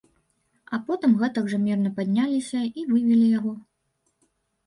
А 0.75 0.77
потым 0.85 1.11
гэтак 1.19 1.51
жа 1.51 1.59
мірна 1.65 1.91
падняліся 1.99 2.61
і 2.79 2.85
вывелі 2.93 3.27
яго. 3.39 3.53